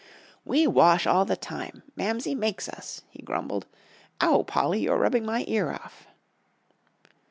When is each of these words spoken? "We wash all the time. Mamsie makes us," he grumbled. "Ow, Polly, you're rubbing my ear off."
"We 0.43 0.65
wash 0.65 1.05
all 1.05 1.25
the 1.25 1.35
time. 1.35 1.83
Mamsie 1.95 2.33
makes 2.33 2.67
us," 2.67 3.03
he 3.11 3.21
grumbled. 3.21 3.67
"Ow, 4.19 4.41
Polly, 4.41 4.79
you're 4.79 4.97
rubbing 4.97 5.27
my 5.27 5.45
ear 5.47 5.71
off." 5.71 6.07